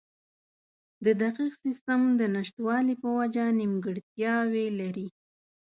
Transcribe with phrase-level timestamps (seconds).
[1.05, 5.07] د دقیق سیستم د نشتوالي په وجه نیمګړتیاوې لري.